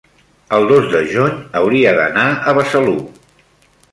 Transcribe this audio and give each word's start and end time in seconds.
el 0.57 0.63
dos 0.71 0.87
de 0.93 1.01
juny 1.09 1.35
hauria 1.59 1.93
d'anar 1.99 2.25
a 2.53 2.57
Besalú. 2.61 2.97